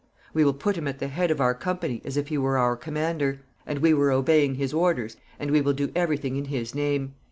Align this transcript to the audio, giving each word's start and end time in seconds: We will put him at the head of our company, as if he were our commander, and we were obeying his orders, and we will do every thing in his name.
We 0.33 0.43
will 0.43 0.55
put 0.55 0.77
him 0.77 0.87
at 0.87 0.97
the 0.97 1.09
head 1.09 1.29
of 1.29 1.39
our 1.39 1.53
company, 1.53 2.01
as 2.03 2.17
if 2.17 2.29
he 2.29 2.37
were 2.39 2.57
our 2.57 2.75
commander, 2.75 3.41
and 3.67 3.77
we 3.77 3.93
were 3.93 4.11
obeying 4.11 4.55
his 4.55 4.73
orders, 4.73 5.15
and 5.37 5.51
we 5.51 5.61
will 5.61 5.73
do 5.73 5.91
every 5.95 6.17
thing 6.17 6.37
in 6.37 6.45
his 6.45 6.73
name. 6.73 7.13